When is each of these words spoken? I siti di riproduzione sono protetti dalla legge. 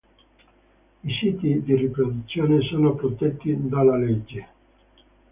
I 1.03 1.11
siti 1.13 1.61
di 1.61 1.75
riproduzione 1.75 2.63
sono 2.63 2.95
protetti 2.95 3.55
dalla 3.69 3.95
legge. 3.97 4.47